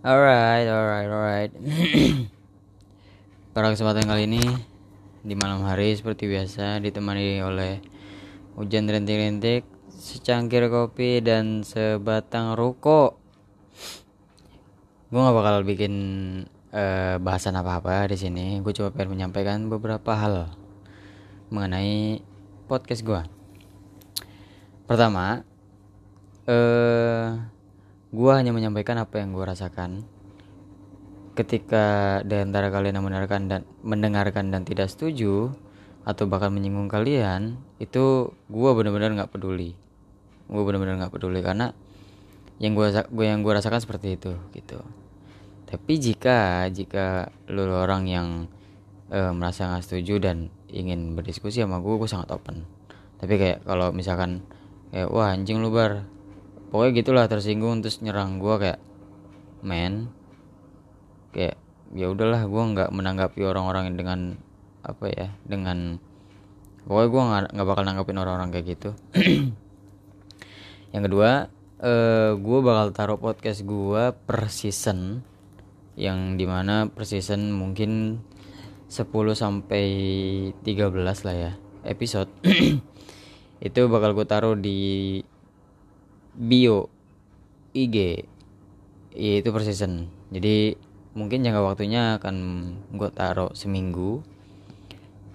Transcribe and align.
Alright, 0.00 0.64
alright, 0.64 1.12
alright. 1.12 1.52
Pada 3.52 3.68
kesempatan 3.68 4.08
kali 4.08 4.24
ini 4.24 4.40
di 5.20 5.36
malam 5.36 5.60
hari 5.68 5.92
seperti 5.92 6.24
biasa 6.24 6.80
ditemani 6.80 7.44
oleh 7.44 7.84
hujan 8.56 8.88
rintik-rintik, 8.88 9.68
secangkir 9.92 10.72
kopi 10.72 11.20
dan 11.20 11.60
sebatang 11.60 12.56
rokok. 12.56 13.20
Gue 15.12 15.20
gak 15.20 15.36
bakal 15.36 15.68
bikin 15.68 15.94
uh, 16.72 17.20
bahasan 17.20 17.60
apa-apa 17.60 18.08
di 18.08 18.16
sini. 18.16 18.56
Gue 18.64 18.72
coba 18.72 18.96
pengen 18.96 19.20
menyampaikan 19.20 19.68
beberapa 19.68 20.16
hal 20.16 20.48
mengenai 21.52 22.24
podcast 22.72 23.04
gue. 23.04 23.20
Pertama, 24.88 25.44
eh 26.48 26.56
uh, 26.56 27.59
gue 28.10 28.32
hanya 28.34 28.50
menyampaikan 28.50 28.98
apa 28.98 29.22
yang 29.22 29.30
gue 29.30 29.44
rasakan. 29.46 30.02
Ketika 31.38 32.18
di 32.26 32.36
antara 32.36 32.68
kalian 32.68 32.98
yang 32.98 33.06
mendengarkan 33.06 33.46
dan 33.46 33.60
mendengarkan 33.86 34.50
dan 34.50 34.66
tidak 34.66 34.90
setuju 34.90 35.54
atau 36.02 36.26
bahkan 36.26 36.50
menyinggung 36.50 36.90
kalian 36.90 37.60
itu 37.78 38.34
gue 38.50 38.70
benar-benar 38.74 39.14
nggak 39.14 39.30
peduli. 39.30 39.78
Gue 40.50 40.62
benar-benar 40.66 41.06
nggak 41.06 41.14
peduli 41.14 41.38
karena 41.38 41.70
yang 42.58 42.74
gue 42.76 42.92
gue 42.92 43.26
yang 43.26 43.40
gue 43.46 43.52
rasakan 43.54 43.80
seperti 43.80 44.18
itu 44.18 44.34
gitu. 44.52 44.82
Tapi 45.70 45.92
jika 46.02 46.66
jika 46.74 47.30
lu 47.46 47.62
orang 47.70 48.10
yang 48.10 48.28
uh, 49.14 49.30
merasa 49.30 49.70
nggak 49.70 49.86
setuju 49.86 50.18
dan 50.18 50.50
ingin 50.66 51.14
berdiskusi 51.14 51.62
sama 51.62 51.78
gue 51.78 51.94
gue 51.94 52.10
sangat 52.10 52.34
open. 52.34 52.66
Tapi 53.22 53.38
kayak 53.38 53.58
kalau 53.62 53.94
misalkan 53.94 54.42
kayak 54.90 55.08
wah 55.14 55.30
anjing 55.30 55.62
lu 55.62 55.70
bar 55.70 56.04
pokoknya 56.70 56.90
gitulah 57.02 57.24
tersinggung 57.26 57.82
terus 57.84 58.00
nyerang 58.00 58.38
gue 58.38 58.54
kayak 58.56 58.80
men. 59.60 60.08
Kayak 61.30 61.58
ya 61.94 62.06
udahlah 62.10 62.46
gue 62.46 62.62
nggak 62.74 62.90
menanggapi 62.94 63.42
orang-orang 63.42 63.94
dengan 63.98 64.38
apa 64.80 65.04
ya 65.12 65.28
dengan 65.44 66.00
pokoknya 66.88 67.08
gue 67.10 67.22
nggak 67.52 67.66
bakal 67.68 67.84
nanggapin 67.84 68.18
orang-orang 68.18 68.50
kayak 68.54 68.66
gitu. 68.78 68.90
Yang 70.94 71.02
kedua 71.06 71.30
uh, 71.82 72.30
gue 72.34 72.58
bakal 72.62 72.86
taruh 72.94 73.18
podcast 73.18 73.62
gue 73.62 74.02
per 74.14 74.50
season 74.50 75.22
yang 75.98 76.40
di 76.40 76.48
mana 76.48 76.88
per 76.88 77.04
season 77.04 77.52
mungkin 77.52 78.22
10 78.90 79.06
sampai 79.36 79.84
13 80.64 81.26
lah 81.26 81.34
ya 81.36 81.52
episode. 81.86 82.30
Itu 83.68 83.86
bakal 83.92 84.16
gue 84.16 84.26
taruh 84.26 84.56
di 84.56 85.20
bio 86.40 86.88
IG 87.76 88.24
itu 89.12 89.48
per 89.52 89.62
season. 89.62 90.08
Jadi 90.32 90.72
mungkin 91.12 91.44
jangka 91.44 91.60
waktunya 91.60 92.16
akan 92.16 92.36
gue 92.96 93.10
taruh 93.12 93.52
seminggu. 93.52 94.24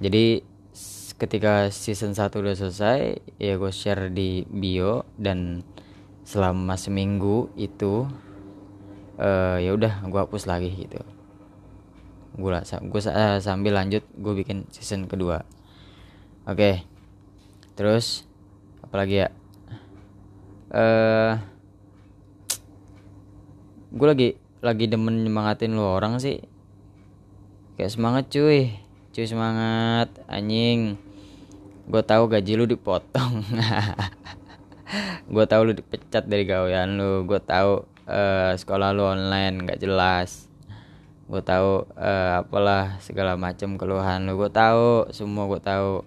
Jadi 0.02 0.42
ketika 1.16 1.70
season 1.72 2.12
1 2.12 2.28
udah 2.28 2.56
selesai 2.58 3.22
ya 3.40 3.54
gue 3.56 3.72
share 3.72 4.12
di 4.12 4.44
bio 4.50 5.08
dan 5.16 5.64
selama 6.28 6.76
seminggu 6.76 7.54
itu 7.56 8.10
uh, 9.22 9.58
ya 9.62 9.72
udah 9.72 10.04
gue 10.04 10.20
hapus 10.20 10.50
lagi 10.50 10.74
gitu. 10.74 11.00
Gue 12.36 12.52
gue 12.66 13.02
uh, 13.08 13.40
sambil 13.40 13.78
lanjut 13.78 14.04
gue 14.18 14.34
bikin 14.36 14.68
season 14.74 15.08
kedua. 15.08 15.46
Oke 16.50 16.58
okay. 16.58 16.76
terus 17.80 18.28
apalagi 18.84 19.24
ya 19.24 19.30
uh, 20.72 21.38
gue 23.96 24.08
lagi 24.08 24.30
lagi 24.66 24.86
demen 24.90 25.22
nyemangatin 25.22 25.78
lo 25.78 25.94
orang 25.94 26.18
sih. 26.18 26.42
Kayak 27.78 27.92
semangat 27.94 28.24
cuy. 28.34 28.74
Cuy 29.14 29.26
semangat 29.30 30.10
anjing. 30.26 30.98
Gue 31.86 32.02
tahu 32.02 32.26
gaji 32.26 32.58
lu 32.58 32.66
dipotong. 32.66 33.46
Gue 35.34 35.46
tahu 35.50 35.70
lu 35.70 35.74
dipecat 35.74 36.26
dari 36.26 36.46
gawean 36.50 36.98
lu. 36.98 37.26
Gue 37.30 37.38
tahu 37.42 37.86
uh, 38.10 38.54
sekolah 38.58 38.94
lu 38.94 39.06
online 39.06 39.66
nggak 39.66 39.82
jelas. 39.82 40.50
Gue 41.26 41.42
tahu 41.42 41.86
uh, 41.98 42.42
apalah 42.42 42.98
segala 43.02 43.38
macam 43.38 43.78
keluhan 43.78 44.26
lu. 44.26 44.38
Gue 44.38 44.50
tahu 44.50 45.10
semua 45.14 45.46
gue 45.46 45.62
tahu. 45.62 46.02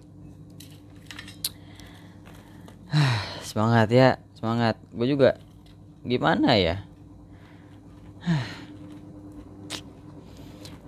Semangat 3.47 3.87
ya 3.91 4.19
semangat. 4.39 4.79
Gue 4.95 5.11
juga 5.11 5.35
gimana 6.07 6.55
ya? 6.55 6.87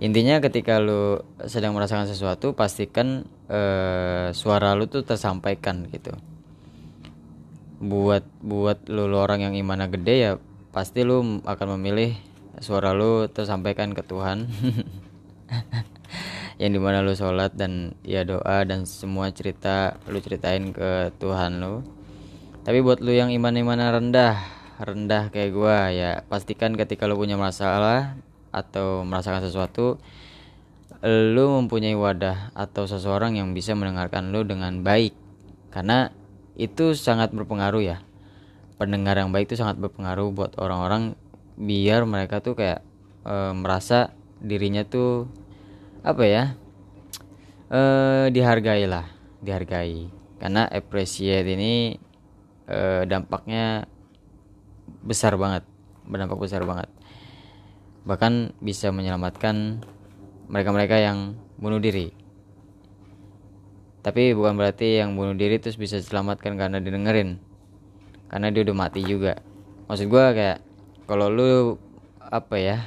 Intinya 0.02 0.40
ketika 0.40 0.80
lu 0.80 1.20
sedang 1.46 1.76
merasakan 1.76 2.08
sesuatu 2.08 2.56
pastikan 2.56 3.28
uh, 3.46 4.34
suara 4.34 4.74
lu 4.74 4.88
tuh 4.88 5.04
tersampaikan 5.04 5.84
gitu. 5.92 6.16
Buat 7.78 8.24
buat 8.40 8.88
lu, 8.88 9.06
lu 9.06 9.20
orang 9.20 9.44
yang 9.44 9.54
imannya 9.54 9.92
gede 9.92 10.14
ya 10.16 10.32
pasti 10.72 11.04
lu 11.04 11.44
akan 11.44 11.76
memilih 11.78 12.16
suara 12.58 12.96
lu 12.96 13.28
tersampaikan 13.28 13.92
ke 13.92 14.02
Tuhan. 14.02 14.48
Yang 16.60 16.72
di 16.78 16.80
mana 16.80 17.02
lu 17.02 17.14
sholat 17.14 17.58
dan 17.58 17.98
ya 18.06 18.22
doa 18.22 18.62
dan 18.62 18.86
semua 18.86 19.34
cerita 19.34 19.98
lu 20.06 20.22
ceritain 20.22 20.70
ke 20.70 21.10
Tuhan 21.18 21.58
lu 21.58 21.82
tapi 22.62 22.78
buat 22.82 23.02
lu 23.02 23.14
yang 23.14 23.30
iman 23.34 23.54
iman 23.62 23.78
rendah 24.00 24.38
rendah 24.82 25.30
kayak 25.30 25.50
gua 25.54 25.90
ya 25.90 26.26
pastikan 26.26 26.74
ketika 26.74 27.06
lu 27.06 27.14
punya 27.14 27.38
masalah 27.38 28.18
atau 28.52 29.02
merasakan 29.02 29.42
sesuatu 29.42 29.98
lu 31.02 31.58
mempunyai 31.58 31.98
wadah 31.98 32.54
atau 32.54 32.86
seseorang 32.86 33.34
yang 33.34 33.50
bisa 33.50 33.74
mendengarkan 33.74 34.30
lu 34.30 34.46
dengan 34.46 34.86
baik. 34.86 35.10
Karena 35.74 36.14
itu 36.54 36.94
sangat 36.94 37.34
berpengaruh 37.34 37.82
ya. 37.82 37.98
Pendengar 38.78 39.18
yang 39.18 39.34
baik 39.34 39.50
itu 39.50 39.58
sangat 39.58 39.82
berpengaruh 39.82 40.30
buat 40.30 40.54
orang-orang 40.62 41.18
biar 41.58 42.06
mereka 42.06 42.38
tuh 42.38 42.54
kayak 42.54 42.86
e, 43.26 43.34
merasa 43.52 44.14
dirinya 44.38 44.86
tuh 44.86 45.26
apa 46.06 46.22
ya 46.22 46.44
e, 47.66 47.80
dihargai 48.30 48.86
lah 48.86 49.10
dihargai. 49.42 50.06
Karena 50.38 50.70
appreciate 50.70 51.50
ini 51.50 51.98
eh, 52.68 53.02
dampaknya 53.08 53.86
besar 55.02 55.34
banget. 55.38 55.66
Berdampak 56.06 56.38
besar 56.38 56.66
banget. 56.66 56.90
Bahkan 58.02 58.58
bisa 58.58 58.90
menyelamatkan 58.90 59.82
mereka-mereka 60.50 60.98
yang 60.98 61.38
bunuh 61.58 61.78
diri. 61.78 62.10
Tapi 64.02 64.34
bukan 64.34 64.58
berarti 64.58 64.98
yang 64.98 65.14
bunuh 65.14 65.38
diri 65.38 65.62
terus 65.62 65.78
bisa 65.78 65.98
diselamatkan 66.02 66.58
karena 66.58 66.82
didengerin. 66.82 67.38
Karena 68.26 68.50
dia 68.50 68.66
udah 68.66 68.74
mati 68.74 69.06
juga. 69.06 69.38
Maksud 69.86 70.10
gue 70.10 70.24
kayak 70.34 70.58
kalau 71.06 71.30
lu 71.30 71.78
apa 72.32 72.56
ya 72.56 72.78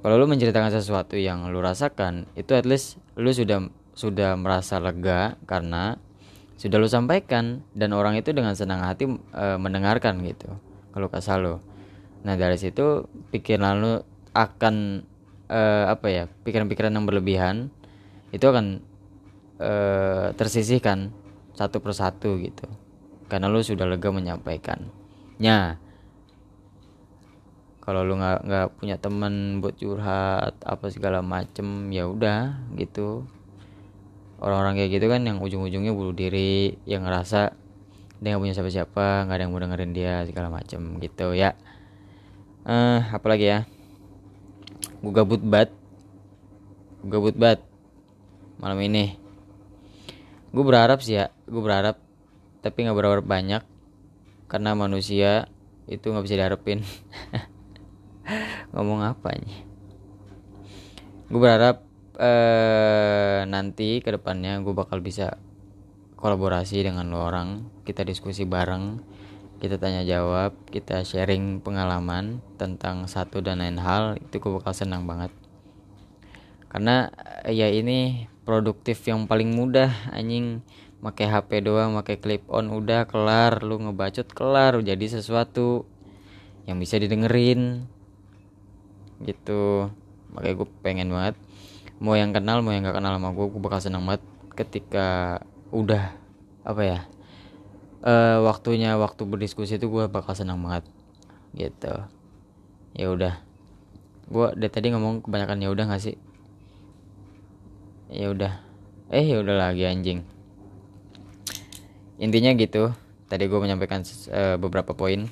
kalau 0.00 0.22
lu 0.22 0.30
menceritakan 0.30 0.72
sesuatu 0.72 1.18
yang 1.18 1.50
lu 1.50 1.60
rasakan 1.60 2.30
itu 2.38 2.56
at 2.56 2.64
least 2.64 2.96
lu 3.18 3.28
sudah 3.34 3.68
sudah 3.92 4.38
merasa 4.38 4.80
lega 4.80 5.34
karena 5.44 6.00
sudah 6.56 6.80
lu 6.80 6.88
sampaikan 6.88 7.64
dan 7.76 7.92
orang 7.92 8.16
itu 8.16 8.32
dengan 8.32 8.56
senang 8.56 8.80
hati 8.84 9.08
e, 9.12 9.44
mendengarkan 9.60 10.20
gitu 10.24 10.56
kalau 10.92 11.08
kesal 11.12 11.38
lo 11.40 11.56
nah 12.24 12.34
dari 12.34 12.56
situ 12.56 13.06
pikiran 13.30 13.76
lu 13.78 13.92
akan 14.32 15.06
e, 15.48 15.60
apa 15.88 16.06
ya 16.08 16.24
pikiran-pikiran 16.44 16.92
yang 16.92 17.04
berlebihan 17.04 17.68
itu 18.32 18.44
akan 18.48 18.80
e, 19.60 19.72
tersisihkan 20.34 21.12
satu 21.56 21.80
persatu 21.80 22.36
gitu 22.40 22.68
karena 23.26 23.50
lu 23.50 23.58
sudah 23.62 23.86
lega 23.86 24.10
menyampaikannya. 24.10 25.82
Kalau 27.82 28.02
lu 28.02 28.18
nggak 28.18 28.40
nggak 28.42 28.66
punya 28.82 28.96
teman 28.98 29.62
buat 29.62 29.78
curhat 29.78 30.58
apa 30.66 30.86
segala 30.90 31.22
macem 31.22 31.86
ya 31.94 32.10
udah 32.10 32.58
gitu 32.74 33.22
orang-orang 34.40 34.80
kayak 34.80 34.90
gitu 35.00 35.06
kan 35.08 35.24
yang 35.24 35.38
ujung-ujungnya 35.40 35.92
bunuh 35.92 36.12
diri 36.12 36.76
yang 36.84 37.04
ngerasa 37.04 37.56
dia 38.16 38.28
nggak 38.32 38.42
punya 38.42 38.54
siapa-siapa 38.56 39.28
nggak 39.28 39.36
ada 39.36 39.42
yang 39.44 39.52
mau 39.52 39.60
dengerin 39.60 39.92
dia 39.92 40.24
segala 40.24 40.48
macem 40.48 40.80
gitu 41.00 41.36
ya. 41.36 41.52
Eh 42.64 42.72
uh, 42.72 43.00
apalagi 43.12 43.46
ya? 43.46 43.58
Gue 45.04 45.12
gabut 45.12 45.42
bat. 45.44 45.68
Gue 47.04 47.10
gabut 47.20 47.36
bat 47.36 47.60
malam 48.56 48.80
ini. 48.80 49.20
Gue 50.52 50.64
berharap 50.64 51.04
sih 51.04 51.20
ya 51.20 51.28
gue 51.44 51.60
berharap 51.60 52.00
tapi 52.64 52.88
nggak 52.88 52.96
berharap 52.96 53.26
banyak 53.28 53.62
karena 54.48 54.72
manusia 54.72 55.46
itu 55.86 56.08
nggak 56.08 56.24
bisa 56.24 56.40
diharapin. 56.40 56.80
Ngomong 58.72 59.04
apa 59.04 59.36
nih 59.36 59.66
gue 61.26 61.40
berharap 61.42 61.82
eh, 62.16 63.44
nanti 63.44 64.00
ke 64.00 64.10
depannya 64.12 64.60
gue 64.64 64.72
bakal 64.72 65.04
bisa 65.04 65.36
kolaborasi 66.16 66.82
dengan 66.84 67.12
lo 67.12 67.22
orang. 67.22 67.68
Kita 67.84 68.02
diskusi 68.02 68.48
bareng 68.48 69.16
kita 69.56 69.80
tanya 69.80 70.04
jawab 70.04 70.52
kita 70.68 71.00
sharing 71.00 71.64
pengalaman 71.64 72.44
tentang 72.60 73.08
satu 73.08 73.40
dan 73.40 73.64
lain 73.64 73.80
hal 73.80 74.20
itu 74.20 74.36
gue 74.36 74.52
bakal 74.52 74.76
senang 74.76 75.08
banget. 75.08 75.32
Karena 76.68 77.08
ya 77.48 77.72
ini 77.72 78.28
produktif 78.44 79.00
yang 79.08 79.24
paling 79.24 79.56
mudah 79.56 79.92
anjing. 80.12 80.60
Pakai 80.96 81.30
HP 81.30 81.62
doang 81.62 81.94
pakai 81.94 82.18
clip 82.18 82.42
on 82.50 82.72
udah 82.72 83.06
kelar. 83.06 83.62
Lu 83.62 83.78
ngebacot 83.80 84.26
kelar 84.32 84.76
jadi 84.82 85.06
sesuatu 85.06 85.88
yang 86.68 86.76
bisa 86.76 87.00
didengerin. 87.00 87.88
Gitu. 89.24 89.88
Makanya 90.36 90.54
gue 90.58 90.68
pengen 90.84 91.08
banget 91.08 91.36
mau 92.02 92.14
yang 92.14 92.32
kenal 92.32 92.60
mau 92.60 92.76
yang 92.76 92.84
gak 92.84 93.00
kenal 93.00 93.16
sama 93.16 93.32
gue 93.32 93.46
gue 93.48 93.60
bakal 93.62 93.80
senang 93.80 94.04
banget 94.04 94.22
ketika 94.52 95.40
udah 95.72 96.12
apa 96.66 96.82
ya 96.84 97.00
uh, 98.06 98.38
waktunya 98.46 98.94
waktu 98.94 99.22
berdiskusi 99.26 99.76
itu 99.80 99.90
gue 99.90 100.06
bakal 100.06 100.32
senang 100.38 100.62
banget 100.62 100.86
gitu. 101.56 101.94
Ya 102.96 103.06
udah. 103.10 103.34
Gue 104.28 104.52
dari 104.54 104.70
tadi 104.72 104.92
ngomong 104.92 105.26
kebanyakan 105.26 105.62
ya 105.64 105.68
udah 105.72 105.84
gak 105.90 106.02
sih? 106.02 106.16
Ya 108.12 108.30
udah. 108.30 108.62
Eh 109.10 109.26
ya 109.26 109.42
udah 109.42 109.56
lagi 109.56 109.88
anjing. 109.88 110.22
Intinya 112.22 112.52
gitu. 112.54 112.94
Tadi 113.26 113.44
gue 113.50 113.58
menyampaikan 113.58 114.06
uh, 114.30 114.56
beberapa 114.60 114.94
poin. 114.94 115.26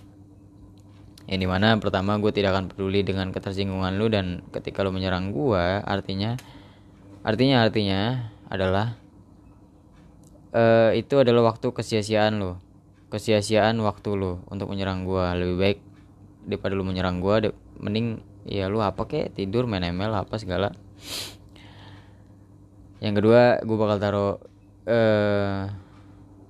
Yang 1.24 1.40
di 1.40 1.48
mana 1.48 1.80
pertama 1.80 2.20
gue 2.20 2.32
tidak 2.36 2.52
akan 2.52 2.68
peduli 2.68 3.00
dengan 3.00 3.32
ketersinggungan 3.32 3.96
lu 3.96 4.12
dan 4.12 4.44
ketika 4.52 4.84
lu 4.84 4.92
menyerang 4.92 5.32
gue 5.32 5.80
artinya 5.80 6.36
artinya 7.24 7.64
artinya 7.64 8.30
adalah 8.52 9.00
uh, 10.52 10.92
itu 10.92 11.18
adalah 11.18 11.50
waktu 11.50 11.72
kesia-siaan 11.72 12.38
lu 12.38 12.60
kesia-siaan 13.14 13.78
waktu 13.78 14.10
lu 14.18 14.42
untuk 14.50 14.74
menyerang 14.74 15.06
gue 15.06 15.24
lebih 15.38 15.56
baik 15.56 15.78
daripada 16.50 16.74
lu 16.74 16.82
menyerang 16.82 17.22
de- 17.22 17.56
mending 17.78 18.18
ya 18.42 18.68
lu 18.68 18.82
apa 18.84 19.06
kek? 19.08 19.38
Tidur 19.38 19.70
main 19.70 19.86
ML 19.86 20.12
apa 20.12 20.34
segala. 20.36 20.74
Yang 23.00 23.14
kedua 23.20 23.60
gue 23.62 23.76
bakal 23.76 23.98
taruh 24.00 24.34
uh, 24.88 25.70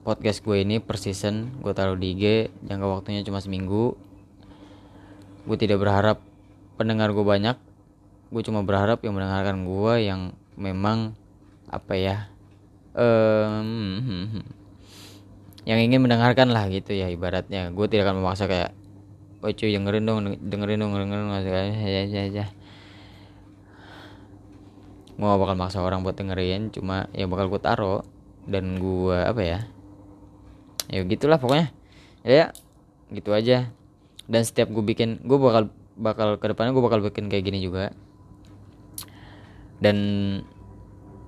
podcast 0.09 0.41
gue 0.41 0.57
ini 0.63 0.81
per 0.83 0.97
season. 0.97 1.63
Gue 1.63 1.77
taruh 1.77 2.01
di 2.01 2.15
IG 2.15 2.51
jangka 2.67 2.87
waktunya 2.87 3.21
cuma 3.27 3.45
seminggu. 3.45 3.93
Gue 5.45 5.57
tidak 5.59 5.83
berharap 5.83 6.19
pendengar 6.81 7.13
gue 7.13 7.25
banyak. 7.25 7.61
Gue 8.33 8.43
cuma 8.43 8.65
berharap 8.67 9.05
yang 9.05 9.15
mendengarkan 9.15 9.69
gue 9.69 9.95
yang 10.01 10.21
memang 10.55 11.19
apa 11.71 11.95
ya 11.97 12.17
um, 12.95 14.43
yang 15.65 15.81
ingin 15.81 16.05
mendengarkan 16.05 16.53
lah 16.53 16.69
gitu 16.69 16.93
ya 16.93 17.09
ibaratnya. 17.11 17.73
Gue 17.73 17.89
tidak 17.89 18.11
akan 18.11 18.23
memaksa 18.23 18.45
kayak 18.47 18.71
oh 19.45 19.53
cuy 19.53 19.73
dengerin 19.77 20.05
dong 20.09 20.19
dengerin 20.41 20.81
dong 20.81 20.93
dengerin 20.97 21.29
dong 21.29 21.33
ya 21.45 22.05
ya 22.09 22.25
ya 22.33 22.47
gue 25.15 25.23
gak 25.23 25.39
bakal 25.39 25.55
maksa 25.55 25.79
orang 25.79 26.03
buat 26.03 26.19
dengerin 26.19 26.75
cuma 26.75 27.07
ya 27.15 27.31
bakal 27.31 27.47
gue 27.47 27.61
taro 27.63 28.03
dan 28.51 28.83
gue 28.83 29.15
apa 29.15 29.43
ya 29.47 29.59
ya 30.91 31.01
gitulah 31.07 31.39
pokoknya. 31.39 31.71
Ya 32.25 32.53
gitu 33.13 33.31
aja. 33.31 33.71
Dan 34.25 34.43
setiap 34.43 34.73
gue 34.73 34.85
bikin 34.85 35.21
gue 35.23 35.39
bakal 35.39 35.71
bakal 35.95 36.29
ke 36.41 36.47
depannya 36.51 36.75
gue 36.75 36.85
bakal 36.85 37.01
bikin 37.05 37.31
kayak 37.31 37.45
gini 37.47 37.63
juga 37.63 37.95
dan 39.83 39.97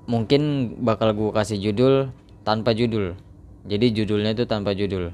mungkin 0.06 0.74
bakal 0.82 1.14
gue 1.14 1.30
kasih 1.34 1.58
judul 1.58 2.14
tanpa 2.46 2.74
judul. 2.74 3.18
Jadi 3.66 3.90
judulnya 3.90 4.34
itu 4.34 4.46
tanpa 4.46 4.74
judul. 4.74 5.10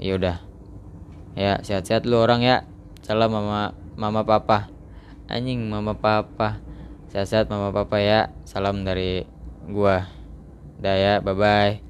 Ya 0.00 0.16
udah. 0.16 0.36
Ya 1.36 1.60
sehat-sehat 1.60 2.08
lu 2.08 2.16
orang 2.16 2.40
ya. 2.40 2.64
Salam 3.04 3.36
mama 3.36 3.76
mama 4.00 4.24
papa. 4.24 4.72
Anjing 5.28 5.68
mama 5.68 5.92
papa. 5.92 6.64
Sehat-sehat 7.12 7.52
mama 7.52 7.68
papa 7.70 8.00
ya. 8.00 8.32
Salam 8.48 8.88
dari 8.88 9.28
gua. 9.68 10.08
Dah 10.80 10.96
ya 10.96 11.14
bye 11.20 11.36
bye 11.36 11.89